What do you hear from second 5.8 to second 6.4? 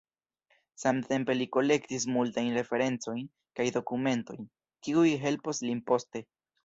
poste.